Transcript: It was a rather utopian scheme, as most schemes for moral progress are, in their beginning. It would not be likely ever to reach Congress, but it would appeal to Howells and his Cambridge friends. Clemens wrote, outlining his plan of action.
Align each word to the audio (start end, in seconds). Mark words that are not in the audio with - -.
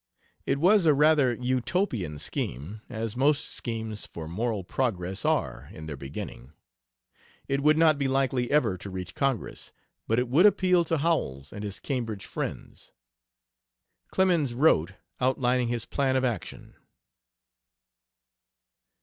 It 0.47 0.57
was 0.57 0.87
a 0.87 0.95
rather 0.95 1.35
utopian 1.39 2.17
scheme, 2.17 2.81
as 2.89 3.15
most 3.15 3.45
schemes 3.49 4.03
for 4.03 4.27
moral 4.27 4.63
progress 4.63 5.25
are, 5.25 5.69
in 5.73 5.85
their 5.85 5.95
beginning. 5.95 6.53
It 7.47 7.61
would 7.61 7.77
not 7.77 7.99
be 7.99 8.07
likely 8.07 8.49
ever 8.49 8.79
to 8.79 8.89
reach 8.89 9.13
Congress, 9.13 9.71
but 10.07 10.17
it 10.17 10.27
would 10.27 10.47
appeal 10.47 10.83
to 10.85 10.97
Howells 10.97 11.53
and 11.53 11.63
his 11.63 11.79
Cambridge 11.79 12.25
friends. 12.25 12.93
Clemens 14.09 14.55
wrote, 14.55 14.93
outlining 15.19 15.67
his 15.67 15.85
plan 15.85 16.15
of 16.15 16.25
action. 16.25 16.73